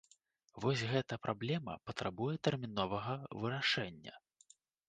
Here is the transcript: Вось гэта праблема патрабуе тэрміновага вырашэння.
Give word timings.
Вось 0.63 0.81
гэта 0.91 1.19
праблема 1.25 1.75
патрабуе 1.89 2.35
тэрміновага 2.49 3.15
вырашэння. 3.45 4.13